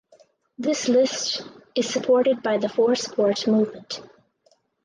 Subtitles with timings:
[0.57, 1.43] This list
[1.75, 4.01] is supported by the For Sport movement.